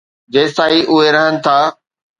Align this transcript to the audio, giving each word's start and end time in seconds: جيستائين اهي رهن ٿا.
جيستائين 0.33 0.85
اهي 0.93 1.07
رهن 1.19 1.41
ٿا. 1.47 1.57